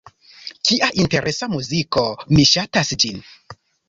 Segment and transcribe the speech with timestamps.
[0.69, 2.05] Kia interesa muziko.
[2.31, 3.21] Mi ŝatas ĝin.